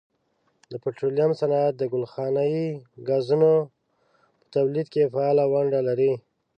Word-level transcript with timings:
د 0.71 0.73
پټرولیم 0.83 1.31
صنعت 1.39 1.73
د 1.77 1.83
ګلخانهیي 1.93 2.67
ګازونو 3.07 3.53
په 4.39 4.45
تولید 4.55 4.87
کې 4.93 5.11
فعاله 5.13 5.43
ونډه 5.53 5.79
لري. 5.87 6.13